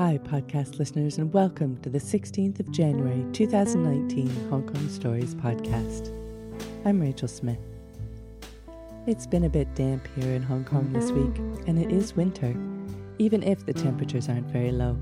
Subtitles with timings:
[0.00, 6.08] Hi, podcast listeners, and welcome to the 16th of January 2019 Hong Kong Stories podcast.
[6.86, 7.58] I'm Rachel Smith.
[9.06, 11.36] It's been a bit damp here in Hong Kong this week,
[11.66, 12.56] and it is winter,
[13.18, 14.96] even if the temperatures aren't very low.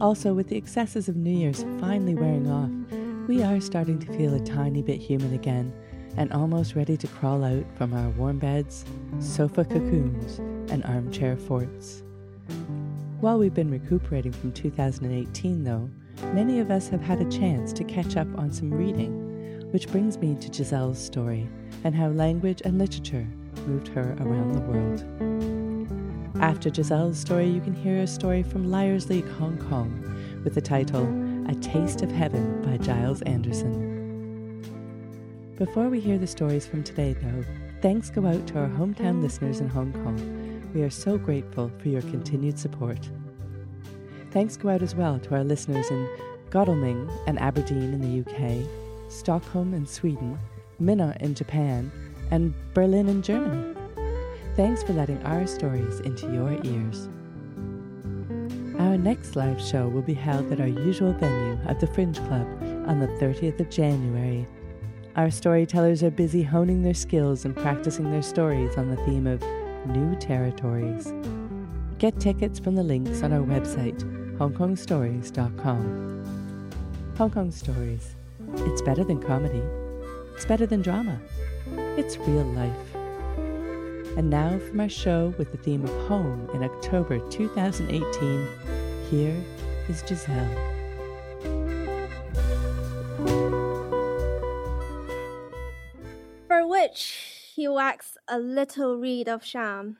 [0.00, 2.70] Also, with the excesses of New Year's finally wearing off,
[3.28, 5.74] we are starting to feel a tiny bit humid again
[6.16, 8.86] and almost ready to crawl out from our warm beds,
[9.18, 10.38] sofa cocoons,
[10.70, 12.02] and armchair forts.
[13.20, 15.88] While we've been recuperating from 2018, though,
[16.34, 20.18] many of us have had a chance to catch up on some reading, which brings
[20.18, 21.48] me to Giselle's story
[21.82, 23.26] and how language and literature
[23.66, 26.42] moved her around the world.
[26.42, 30.60] After Giselle's story, you can hear a story from Liars League Hong Kong with the
[30.60, 31.06] title
[31.48, 33.86] A Taste of Heaven by Giles Anderson.
[35.56, 37.44] Before we hear the stories from today, though,
[37.80, 40.35] thanks go out to our hometown listeners in Hong Kong
[40.76, 43.08] we are so grateful for your continued support.
[44.30, 46.06] Thanks go out as well to our listeners in
[46.50, 50.38] Godalming and Aberdeen in the UK, Stockholm in Sweden,
[50.78, 51.90] Minna in Japan,
[52.30, 53.74] and Berlin in Germany.
[54.54, 57.08] Thanks for letting our stories into your ears.
[58.78, 62.46] Our next live show will be held at our usual venue at the Fringe Club
[62.86, 64.46] on the 30th of January.
[65.16, 69.42] Our storytellers are busy honing their skills and practicing their stories on the theme of
[69.86, 71.12] new territories.
[71.98, 73.98] Get tickets from the links on our website,
[74.38, 76.16] hongkongstories.com.
[77.16, 78.14] Hong Kong Stories.
[78.56, 79.62] It's better than comedy.
[80.34, 81.18] It's better than drama.
[81.96, 82.94] It's real life.
[84.16, 88.48] And now from our show with the theme of home in October 2018,
[89.10, 89.36] here
[89.88, 90.48] is Giselle.
[96.48, 99.96] For which he waxed a little reed of sham.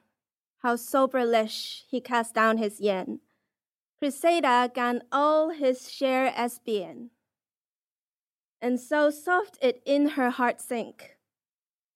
[0.58, 3.20] How soberlish he cast down his yen.
[3.98, 7.08] Criseyde gan all his share as being.
[8.60, 11.16] And so soft it in her heart sink.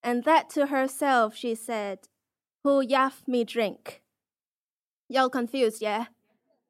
[0.02, 2.08] And that to herself she said,
[2.64, 4.00] Who yaff me drink?
[5.10, 6.06] Y'all confused, yeah?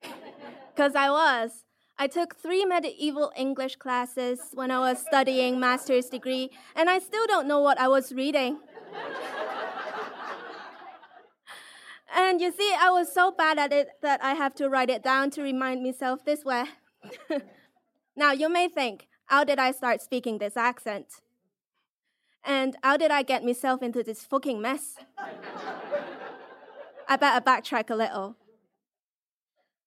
[0.77, 1.62] Cause I was.
[1.97, 7.27] I took three medieval English classes when I was studying master's degree, and I still
[7.27, 8.59] don't know what I was reading.
[12.15, 15.03] And you see, I was so bad at it that I have to write it
[15.03, 16.65] down to remind myself this way.
[18.17, 21.06] now, you may think, how did I start speaking this accent?
[22.45, 24.97] And how did I get myself into this fucking mess?
[27.09, 28.37] I better backtrack a little.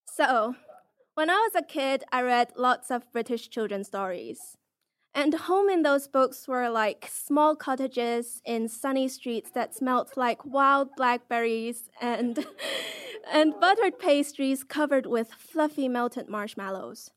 [0.05, 0.55] So,
[1.15, 4.57] when I was a kid, I read lots of British children's stories.
[5.15, 10.43] And home in those books were like small cottages in sunny streets that smelled like
[10.43, 12.45] wild blackberries and,
[13.31, 17.11] and buttered pastries covered with fluffy melted marshmallows.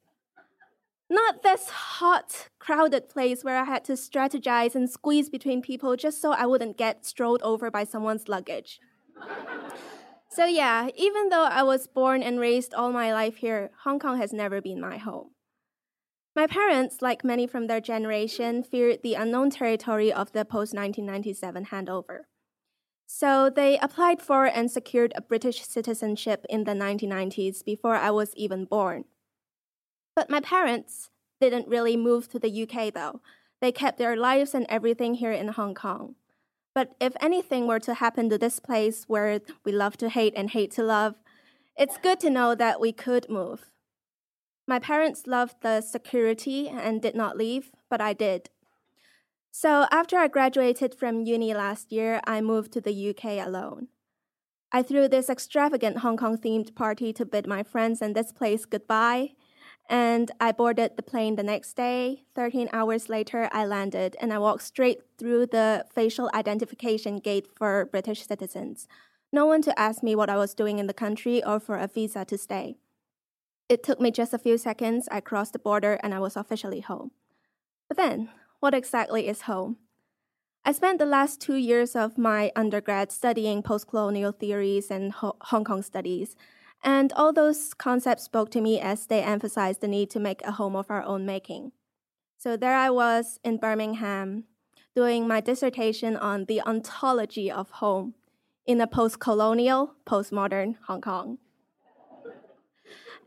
[1.09, 6.21] Not this hot, crowded place where I had to strategize and squeeze between people just
[6.21, 8.81] so I wouldn't get strolled over by someone's luggage.
[10.29, 14.19] so, yeah, even though I was born and raised all my life here, Hong Kong
[14.19, 15.31] has never been my home.
[16.37, 21.67] My parents, like many from their generation, feared the unknown territory of the post 1997
[21.73, 22.25] handover.
[23.07, 28.35] So they applied for and secured a British citizenship in the 1990s before I was
[28.37, 29.05] even born.
[30.15, 31.09] But my parents
[31.41, 33.23] didn't really move to the UK though.
[33.63, 36.17] They kept their lives and everything here in Hong Kong.
[36.75, 40.51] But if anything were to happen to this place where we love to hate and
[40.51, 41.15] hate to love,
[41.79, 43.71] it's good to know that we could move.
[44.67, 48.51] My parents loved the security and did not leave, but I did.
[49.53, 53.89] So after I graduated from uni last year, I moved to the UK alone.
[54.73, 58.67] I threw this extravagant Hong Kong themed party to bid my friends and this place
[58.67, 59.31] goodbye.
[59.89, 62.25] And I boarded the plane the next day.
[62.35, 67.87] 13 hours later, I landed and I walked straight through the facial identification gate for
[67.87, 68.89] British citizens.
[69.33, 71.87] No one to ask me what I was doing in the country or for a
[71.87, 72.79] visa to stay.
[73.69, 75.09] It took me just a few seconds.
[75.11, 77.11] I crossed the border and I was officially home.
[77.89, 78.31] But then,
[78.61, 79.79] what exactly is home?
[80.65, 85.37] I spent the last two years of my undergrad studying post colonial theories and Ho-
[85.43, 86.35] Hong Kong studies,
[86.83, 90.53] and all those concepts spoke to me as they emphasized the need to make a
[90.53, 91.73] home of our own making.
[92.37, 94.45] So there I was in Birmingham,
[94.95, 98.15] doing my dissertation on the ontology of home
[98.67, 101.39] in a post colonial, postmodern Hong Kong.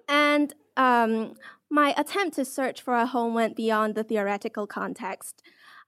[0.10, 1.36] And um,
[1.70, 5.44] my attempt to search for a home went beyond the theoretical context.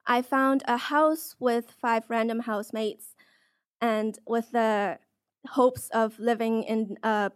[0.06, 3.16] I found a house with five random housemates
[3.82, 5.00] and with the
[5.50, 7.32] hopes of living in a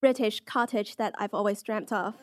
[0.00, 2.16] British cottage that I've always dreamt of.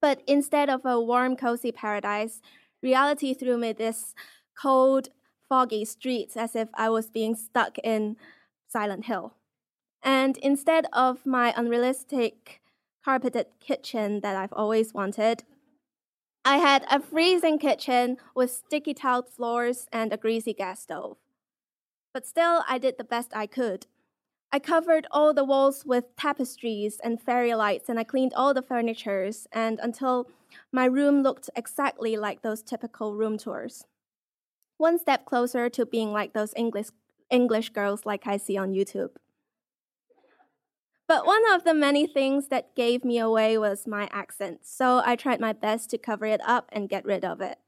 [0.00, 2.40] but instead of a warm, cozy paradise,
[2.82, 4.14] reality threw me this
[4.60, 5.08] cold,
[5.48, 8.16] foggy streets as if I was being stuck in
[8.68, 9.34] Silent Hill.
[10.02, 12.60] And instead of my unrealistic
[13.04, 15.44] carpeted kitchen that I've always wanted,
[16.44, 21.18] I had a freezing kitchen with sticky tiled floors and a greasy gas stove.
[22.14, 23.86] But still, I did the best I could.
[24.52, 28.62] I covered all the walls with tapestries and fairy lights, and I cleaned all the
[28.62, 30.28] furnitures, and until
[30.72, 33.84] my room looked exactly like those typical room tours.
[34.76, 36.88] One step closer to being like those English,
[37.30, 39.10] English girls like I see on YouTube.
[41.10, 45.16] But one of the many things that gave me away was my accent, so I
[45.16, 47.58] tried my best to cover it up and get rid of it.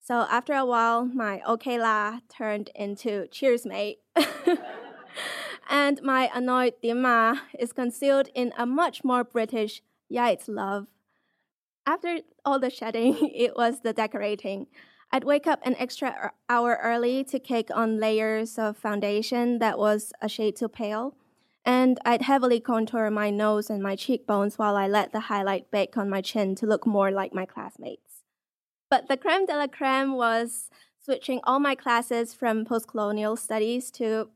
[0.00, 3.98] So after a while, my okay la turned into cheers mate.
[5.68, 10.86] and my annoyed dima is concealed in a much more British yikes love.
[11.84, 14.68] After all the shedding, it was the decorating.
[15.12, 20.14] I'd wake up an extra hour early to cake on layers of foundation that was
[20.22, 21.17] a shade too pale.
[21.68, 25.98] And I'd heavily contour my nose and my cheekbones while I let the highlight bake
[25.98, 28.22] on my chin to look more like my classmates.
[28.88, 30.70] But the creme de la creme was
[31.04, 34.30] switching all my classes from post colonial studies to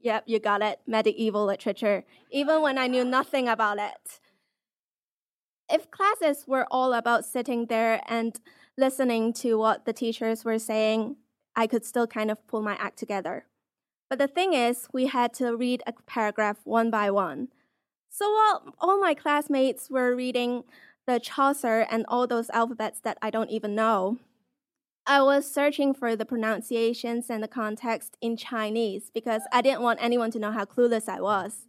[0.00, 0.80] Yep, you got it.
[0.86, 4.20] Medieval literature, even when I knew nothing about it.
[5.68, 8.40] If classes were all about sitting there and
[8.78, 11.16] listening to what the teachers were saying,
[11.54, 13.44] I could still kind of pull my act together.
[14.12, 17.48] But the thing is, we had to read a paragraph one by one.
[18.10, 20.64] So while all my classmates were reading
[21.06, 24.18] the Chaucer and all those alphabets that I don't even know,
[25.06, 30.02] I was searching for the pronunciations and the context in Chinese because I didn't want
[30.02, 31.66] anyone to know how clueless I was.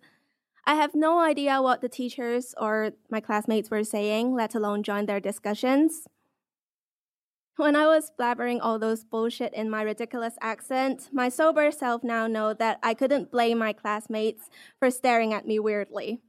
[0.66, 5.06] I have no idea what the teachers or my classmates were saying, let alone join
[5.06, 6.10] their discussions.
[7.56, 12.26] When I was blabbering all those bullshit in my ridiculous accent, my sober self now
[12.26, 16.22] know that I couldn't blame my classmates for staring at me weirdly.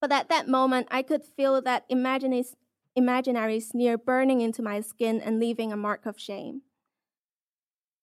[0.00, 2.44] But at that moment, I could feel that imaginary
[2.96, 6.62] imaginary sneer burning into my skin and leaving a mark of shame.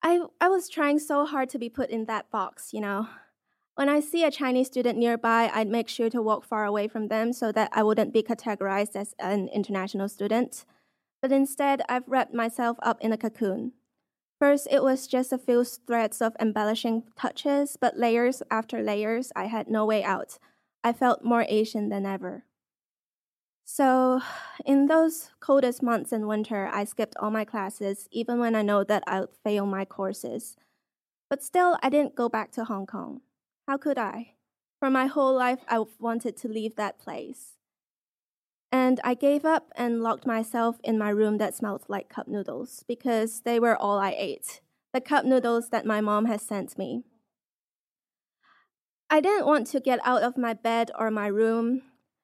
[0.04, 3.08] I, I was trying so hard to be put in that box, you know.
[3.76, 7.08] When I see a Chinese student nearby, I'd make sure to walk far away from
[7.08, 10.66] them so that I wouldn't be categorized as an international student.
[11.22, 13.74] But instead, I've wrapped myself up in a cocoon.
[14.40, 19.46] First, it was just a few threads of embellishing touches, but layers after layers, I
[19.46, 20.40] had no way out.
[20.84, 22.46] I felt more Asian than ever.
[23.64, 24.22] So,
[24.66, 28.84] in those coldest months in winter, I skipped all my classes, even when I know
[28.84, 30.58] that I'd fail my courses.
[31.30, 33.22] But still, I didn't go back to Hong Kong.
[33.68, 34.34] How could I?
[34.80, 37.58] For my whole life, I wanted to leave that place.
[38.72, 42.84] And I gave up and locked myself in my room that smelled like cup noodles
[42.88, 44.62] because they were all I ate
[44.94, 47.04] the cup noodles that my mom had sent me.
[49.10, 51.84] I didn't want to get out of my bed or my room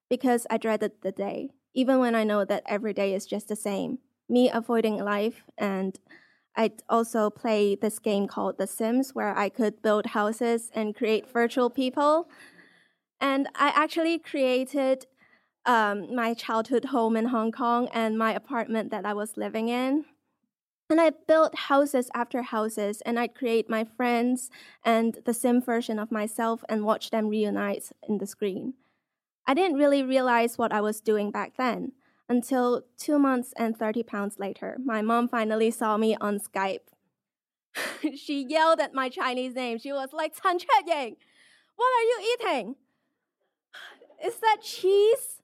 [0.09, 3.55] because I dreaded the day, even when I know that every day is just the
[3.55, 3.99] same.
[4.29, 5.97] Me avoiding life, and
[6.55, 11.31] I'd also play this game called The Sims, where I could build houses and create
[11.31, 12.29] virtual people.
[13.19, 15.05] And I actually created
[15.67, 20.05] um, my childhood home in Hong Kong and my apartment that I was living in.
[20.89, 24.49] And I built houses after houses, and I'd create my friends
[24.85, 28.73] and the sim version of myself and watch them reunite in the screen.
[29.45, 31.91] I didn't really realize what I was doing back then
[32.29, 34.77] until two months and 30 pounds later.
[34.83, 36.87] My mom finally saw me on Skype.
[38.15, 39.79] she yelled at my Chinese name.
[39.79, 41.17] She was like, Tan Yang,
[41.75, 42.75] what are you eating?
[44.25, 45.41] Is that cheese?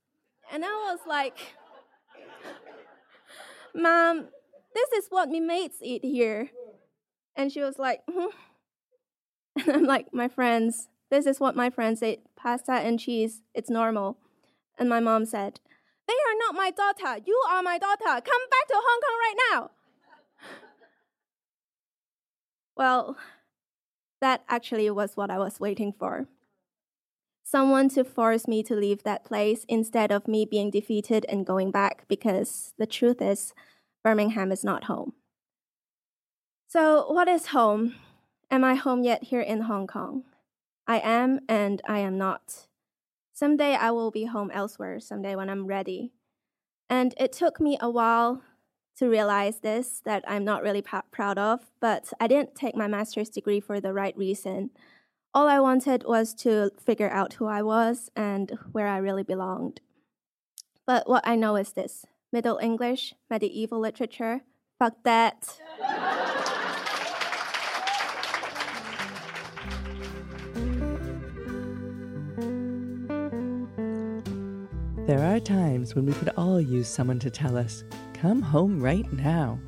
[0.52, 1.38] And I was like,
[3.76, 4.28] Mom,
[4.74, 6.50] this is what me mates eat here.
[7.36, 8.28] And she was like, hmm.
[9.66, 13.42] And I'm like, my friends, this is what my friends eat pasta and cheese.
[13.54, 14.18] It's normal.
[14.80, 15.60] And my mom said,
[16.08, 17.22] They are not my daughter.
[17.24, 18.00] You are my daughter.
[18.04, 19.72] Come back to Hong Kong right now.
[22.76, 23.18] well,
[24.22, 26.28] that actually was what I was waiting for.
[27.54, 31.70] Someone to force me to leave that place instead of me being defeated and going
[31.70, 33.54] back because the truth is,
[34.04, 35.14] Birmingham is not home.
[36.68, 37.94] So, what is home?
[38.50, 40.24] Am I home yet here in Hong Kong?
[40.88, 42.66] I am and I am not.
[43.34, 46.12] Someday I will be home elsewhere, someday when I'm ready.
[46.90, 48.42] And it took me a while
[48.98, 52.88] to realize this that I'm not really p- proud of, but I didn't take my
[52.88, 54.72] master's degree for the right reason.
[55.36, 59.82] All I wanted was to figure out who I was and where I really belonged.
[60.86, 64.42] But what I know is this Middle English, medieval literature,
[64.78, 65.60] fuck that.
[75.08, 79.12] There are times when we could all use someone to tell us, come home right
[79.12, 79.60] now.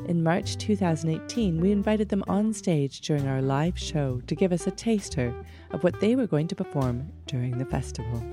[0.08, 4.68] In March 2018, we invited them on stage during our live show to give us
[4.68, 5.34] a taster
[5.72, 8.24] of what they were going to perform during the festival.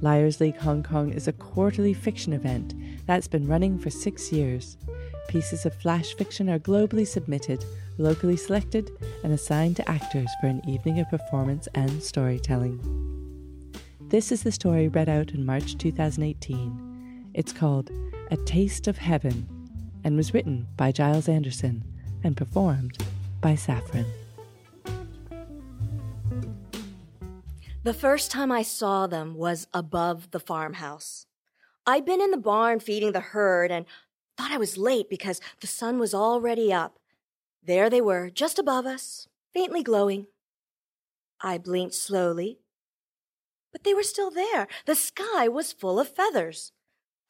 [0.00, 2.74] Liars League Hong Kong is a quarterly fiction event
[3.06, 4.76] that's been running for six years.
[5.28, 7.64] Pieces of flash fiction are globally submitted,
[7.98, 8.90] locally selected,
[9.24, 12.80] and assigned to actors for an evening of performance and storytelling.
[14.10, 17.30] This is the story read out in March 2018.
[17.34, 17.90] It's called
[18.30, 19.46] A Taste of Heaven
[20.02, 21.84] and was written by Giles Anderson
[22.24, 22.96] and performed
[23.42, 24.06] by Saffron.
[27.82, 31.26] The first time I saw them was above the farmhouse.
[31.86, 33.84] I'd been in the barn feeding the herd and
[34.38, 36.98] thought I was late because the sun was already up.
[37.62, 40.28] There they were, just above us, faintly glowing.
[41.42, 42.60] I blinked slowly,
[43.72, 44.66] but they were still there.
[44.86, 46.72] The sky was full of feathers.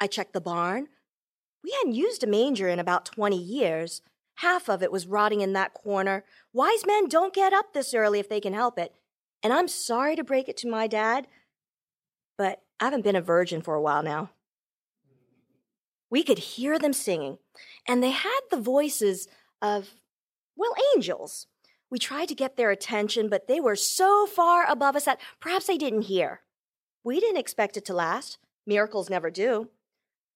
[0.01, 0.89] I checked the barn.
[1.65, 4.03] We hadn't used a manger in about 20 years.
[4.37, 6.25] Half of it was rotting in that corner.
[6.53, 8.95] Wise men don't get up this early if they can help it.
[9.43, 11.27] And I'm sorry to break it to my dad,
[12.37, 14.31] but I haven't been a virgin for a while now.
[16.11, 17.39] We could hear them singing,
[17.87, 19.29] and they had the voices
[19.61, 19.95] of,
[20.57, 21.47] well, angels.
[21.91, 25.67] We tried to get their attention, but they were so far above us that perhaps
[25.67, 26.41] they didn't hear.
[27.03, 28.39] We didn't expect it to last.
[28.67, 29.69] Miracles never do.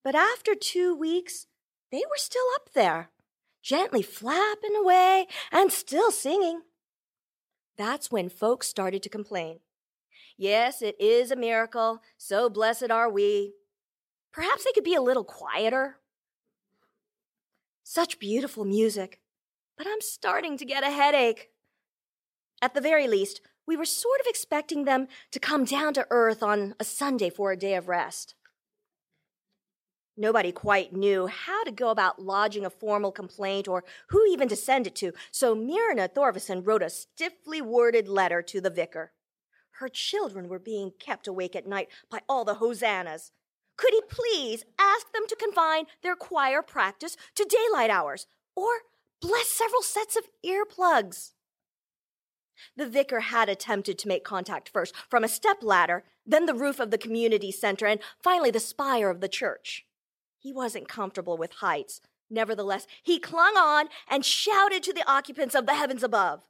[0.03, 1.47] But after two weeks,
[1.91, 3.11] they were still up there,
[3.63, 6.63] gently flapping away and still singing.
[7.77, 9.61] That's when folks started to complain.
[10.37, 12.01] Yes, it is a miracle.
[12.17, 13.53] So blessed are we.
[14.33, 15.99] Perhaps they could be a little quieter.
[17.83, 19.21] Such beautiful music,
[19.83, 21.49] but I'm starting to get a headache.
[22.61, 26.41] At the very least, we were sort of expecting them to come down to earth
[26.41, 28.37] on a Sunday for a day of rest.
[30.17, 34.55] Nobody quite knew how to go about lodging a formal complaint or who even to
[34.55, 39.11] send it to, so Myrna Thorvison wrote a stiffly worded letter to the vicar.
[39.81, 43.33] Her children were being kept awake at night by all the hosannas,
[43.77, 48.83] could he please ask them to confine their choir practice to daylight hours or
[49.23, 51.31] bless several sets of earplugs?
[52.77, 56.79] The vicar had attempted to make contact first from a step ladder, then the roof
[56.79, 59.87] of the community center, and finally the spire of the church.
[60.39, 62.01] He wasn't comfortable with heights.
[62.29, 66.49] Nevertheless, he clung on and shouted to the occupants of the heavens above.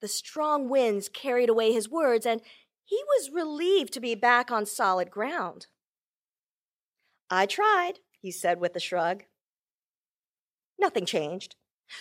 [0.00, 2.40] The strong winds carried away his words, and
[2.84, 5.66] he was relieved to be back on solid ground.
[7.30, 9.24] I tried, he said with a shrug.
[10.78, 11.54] Nothing changed.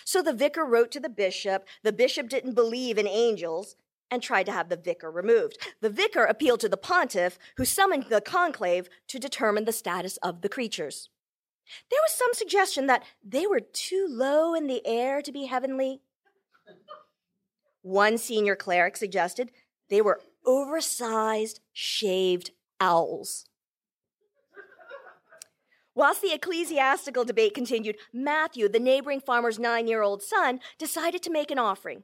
[0.06, 1.68] So the vicar wrote to the bishop.
[1.84, 3.76] The bishop didn't believe in angels
[4.10, 5.58] and tried to have the vicar removed.
[5.80, 10.42] The vicar appealed to the pontiff, who summoned the conclave to determine the status of
[10.42, 11.10] the creatures.
[11.90, 16.02] There was some suggestion that they were too low in the air to be heavenly.
[17.82, 19.52] One senior cleric suggested
[19.90, 23.46] they were oversized, shaved owls.
[25.94, 31.32] Whilst the ecclesiastical debate continued, Matthew, the neighboring farmer's nine year old son, decided to
[31.32, 32.04] make an offering.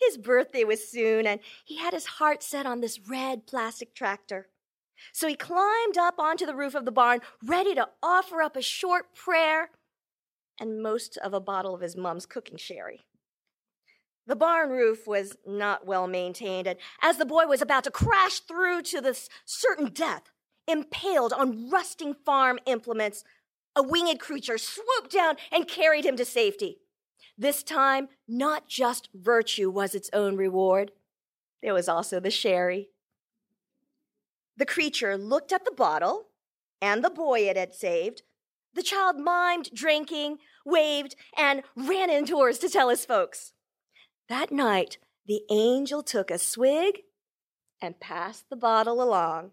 [0.00, 4.48] His birthday was soon, and he had his heart set on this red plastic tractor.
[5.12, 8.62] So he climbed up onto the roof of the barn, ready to offer up a
[8.62, 9.70] short prayer
[10.60, 13.00] and most of a bottle of his mum's cooking sherry.
[14.26, 18.40] The barn roof was not well maintained, and as the boy was about to crash
[18.40, 20.30] through to this certain death,
[20.68, 23.24] impaled on rusting farm implements,
[23.74, 26.78] a winged creature swooped down and carried him to safety.
[27.36, 30.92] This time, not just virtue was its own reward,
[31.62, 32.90] there was also the sherry.
[34.56, 36.28] The creature looked at the bottle
[36.80, 38.22] and the boy it had saved,
[38.74, 43.52] The child mimed drinking, waved, and ran indoors to tell his folks.
[44.28, 47.00] That night, the angel took a swig
[47.80, 49.52] and passed the bottle along.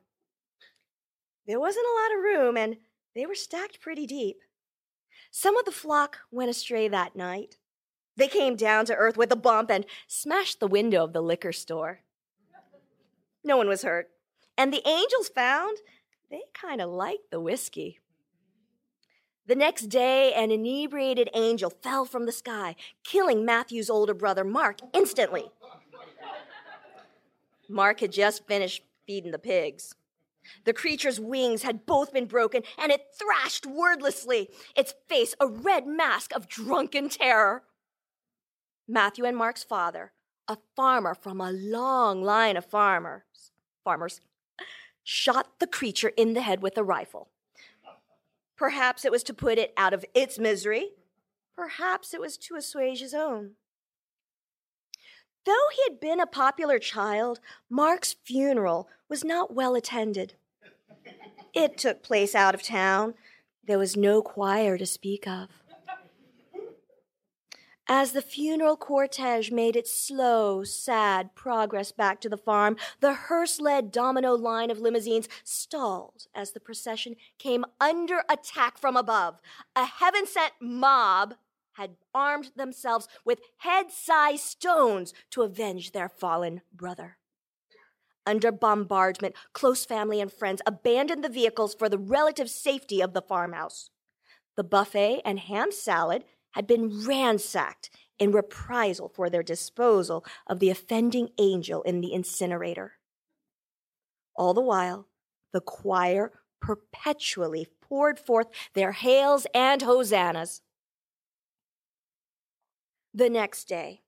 [1.47, 2.77] There wasn't a lot of room, and
[3.13, 4.41] they were stacked pretty deep.
[5.31, 7.57] Some of the flock went astray that night.
[8.17, 11.51] They came down to earth with a bump and smashed the window of the liquor
[11.51, 11.99] store.
[13.43, 14.09] No one was hurt,
[14.57, 15.77] and the angels found
[16.31, 17.99] they kind of liked the whiskey.
[19.47, 24.79] The next day, an inebriated angel fell from the sky, killing Matthew's older brother, Mark,
[24.93, 25.51] instantly.
[27.69, 29.93] Mark had just finished feeding the pigs.
[30.63, 35.87] The creature's wings had both been broken, and it thrashed wordlessly, its face a red
[35.87, 37.63] mask of drunken terror.
[38.87, 40.13] Matthew and Mark's father,
[40.47, 43.51] a farmer from a long line of farmers,
[43.83, 44.21] farmers,
[45.03, 47.29] shot the creature in the head with a rifle.
[48.55, 50.91] Perhaps it was to put it out of its misery.
[51.55, 53.51] Perhaps it was to assuage his own.
[55.45, 60.33] Though he had been a popular child, Mark's funeral was not well attended.
[61.53, 63.13] It took place out of town.
[63.63, 65.49] There was no choir to speak of.
[67.87, 73.59] As the funeral cortege made its slow, sad progress back to the farm, the hearse
[73.59, 79.39] led domino line of limousines stalled as the procession came under attack from above.
[79.75, 81.35] A heaven sent mob
[81.73, 87.17] had armed themselves with head sized stones to avenge their fallen brother.
[88.25, 93.21] Under bombardment, close family and friends abandoned the vehicles for the relative safety of the
[93.21, 93.89] farmhouse.
[94.57, 100.69] The buffet and ham salad had been ransacked in reprisal for their disposal of the
[100.69, 102.93] offending angel in the incinerator.
[104.35, 105.07] All the while,
[105.51, 110.61] the choir perpetually poured forth their hails and hosannas.
[113.13, 114.01] The next day,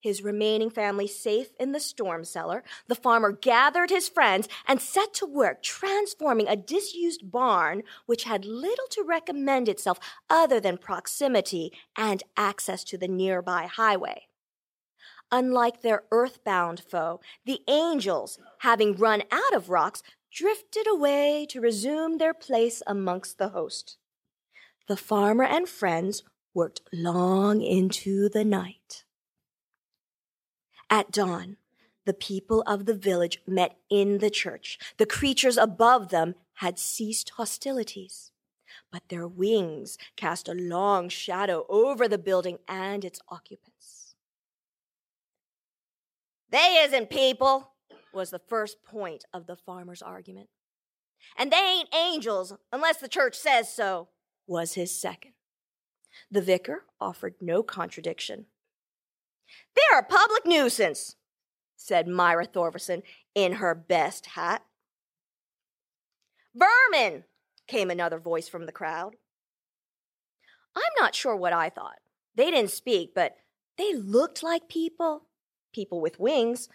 [0.00, 5.12] his remaining family safe in the storm cellar, the farmer gathered his friends and set
[5.14, 9.98] to work transforming a disused barn which had little to recommend itself
[10.30, 14.28] other than proximity and access to the nearby highway.
[15.30, 22.18] Unlike their earthbound foe, the angels, having run out of rocks, drifted away to resume
[22.18, 23.98] their place amongst the host.
[24.86, 26.22] The farmer and friends
[26.54, 29.04] worked long into the night.
[30.90, 31.58] At dawn,
[32.06, 34.78] the people of the village met in the church.
[34.96, 38.30] The creatures above them had ceased hostilities,
[38.90, 44.14] but their wings cast a long shadow over the building and its occupants.
[46.50, 47.72] They isn't people,
[48.14, 50.48] was the first point of the farmer's argument.
[51.36, 54.08] And they ain't angels unless the church says so,
[54.46, 55.32] was his second.
[56.30, 58.46] The vicar offered no contradiction.
[59.74, 61.16] They're a public nuisance,
[61.76, 63.02] said Myra Thorverson
[63.34, 64.64] in her best hat.
[66.54, 67.24] Vermin,
[67.68, 69.16] came another voice from the crowd.
[70.74, 71.98] I'm not sure what I thought.
[72.34, 73.36] They didn't speak, but
[73.76, 75.24] they looked like people,
[75.72, 76.68] people with wings.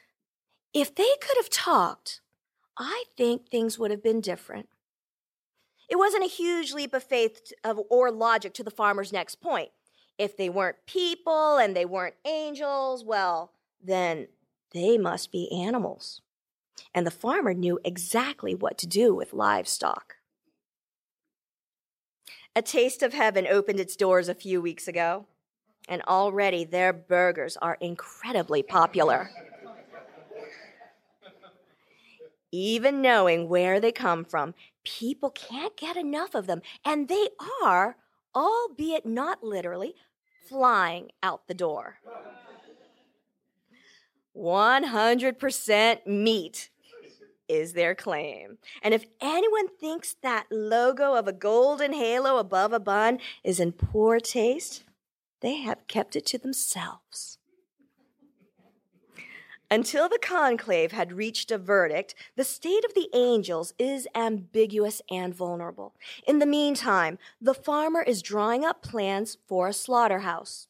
[0.74, 2.22] If they could have talked,
[2.78, 4.70] I think things would have been different.
[5.90, 7.52] It wasn't a huge leap of faith
[7.90, 9.70] or logic to the farmer's next point.
[10.18, 13.52] If they weren't people and they weren't angels, well,
[13.84, 14.28] then
[14.74, 16.22] they must be animals.
[16.94, 20.16] And the farmer knew exactly what to do with livestock.
[22.56, 25.26] A Taste of Heaven opened its doors a few weeks ago,
[25.88, 29.32] and already their burgers are incredibly popular.
[32.52, 37.30] Even knowing where they come from, people can't get enough of them, and they
[37.64, 37.98] are,
[38.36, 39.96] albeit not literally,
[40.48, 42.00] flying out the door.
[44.36, 46.70] 100% meat
[47.48, 48.58] is their claim.
[48.82, 53.74] And if anyone thinks that logo of a golden halo above a bun is in
[53.74, 54.84] poor taste,
[55.42, 57.38] they have kept it to themselves.
[59.74, 65.34] Until the conclave had reached a verdict, the state of the angels is ambiguous and
[65.34, 65.96] vulnerable.
[66.28, 70.68] In the meantime, the farmer is drawing up plans for a slaughterhouse.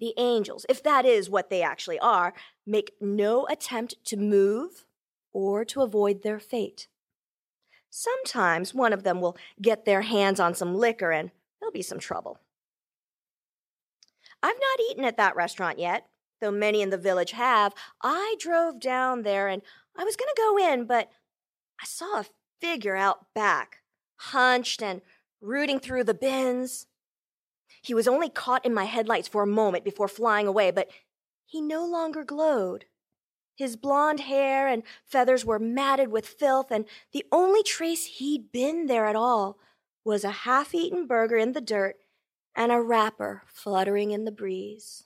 [0.00, 2.34] The angels, if that is what they actually are,
[2.66, 4.84] make no attempt to move
[5.32, 6.88] or to avoid their fate.
[7.88, 12.00] Sometimes one of them will get their hands on some liquor and there'll be some
[12.00, 12.40] trouble.
[14.42, 16.08] I've not eaten at that restaurant yet,
[16.42, 19.62] though many in the village have, I drove down there and
[19.96, 21.08] I was going to go in, but
[21.80, 22.26] I saw a
[22.60, 23.78] figure out back,
[24.16, 25.00] hunched and
[25.40, 26.86] rooting through the bins.
[27.80, 30.88] He was only caught in my headlights for a moment before flying away, but
[31.46, 32.86] he no longer glowed.
[33.56, 38.86] His blond hair and feathers were matted with filth, and the only trace he'd been
[38.86, 39.58] there at all
[40.04, 41.96] was a half eaten burger in the dirt
[42.56, 45.04] and a wrapper fluttering in the breeze.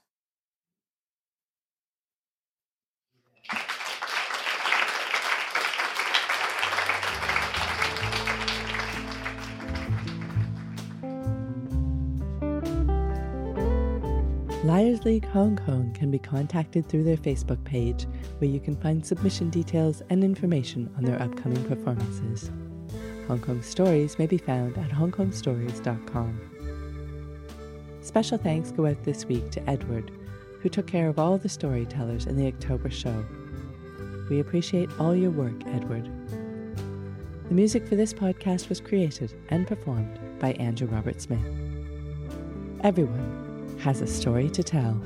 [14.67, 18.05] Liars League Hong Kong can be contacted through their Facebook page,
[18.39, 22.51] where you can find submission details and information on their upcoming performances.
[23.29, 26.41] Hong Kong Stories may be found at hongkongstories.com.
[28.01, 30.11] Special thanks go out this week to Edward,
[30.61, 33.25] who took care of all the storytellers in the October show.
[34.29, 36.11] We appreciate all your work, Edward.
[37.47, 41.47] The music for this podcast was created and performed by Andrew Robert Smith.
[42.83, 43.46] Everyone
[43.87, 45.01] has a story to tell.